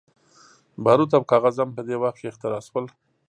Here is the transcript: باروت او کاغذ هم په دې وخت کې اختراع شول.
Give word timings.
باروت 0.83 1.11
او 1.17 1.23
کاغذ 1.31 1.55
هم 1.59 1.69
په 1.77 1.81
دې 1.87 1.95
وخت 2.03 2.17
کې 2.19 2.27
اختراع 2.31 2.61
شول. 2.67 2.85